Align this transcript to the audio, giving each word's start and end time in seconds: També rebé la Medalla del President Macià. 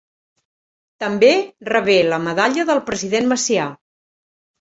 També 1.03 1.29
rebé 1.69 1.97
la 2.13 2.19
Medalla 2.23 2.65
del 2.71 2.81
President 2.87 3.29
Macià. 3.35 3.67